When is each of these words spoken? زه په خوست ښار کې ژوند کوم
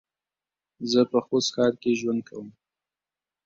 زه 0.91 1.01
په 1.11 1.19
خوست 1.25 1.49
ښار 1.55 1.73
کې 1.81 1.91
ژوند 1.99 2.21
کوم 2.27 2.47